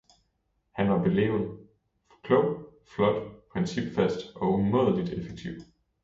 Han 0.71 0.89
var 0.89 0.97
beleven, 1.03 1.59
klog, 2.23 2.73
flot, 2.95 3.23
principfast 3.53 4.17
og 4.35 4.53
umådeligt 4.53 5.09
effektiv. 5.13 5.51